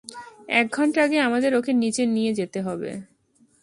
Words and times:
এক 0.51 0.67
ঘন্টা 0.73 0.99
আগেই 1.03 1.21
আমাদের 1.27 1.51
ওকে 1.55 1.71
নিচে 1.73 2.03
নিয়ে 2.05 2.31
যেতে 2.33 2.59
হবে। 2.61 2.91